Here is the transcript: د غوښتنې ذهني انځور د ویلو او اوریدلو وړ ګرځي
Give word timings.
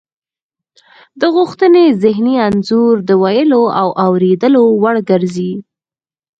د 1.21 1.21
غوښتنې 1.35 1.85
ذهني 2.03 2.35
انځور 2.47 2.95
د 3.09 3.11
ویلو 3.23 3.63
او 3.81 3.87
اوریدلو 4.05 4.63
وړ 4.81 4.95
ګرځي 5.09 5.51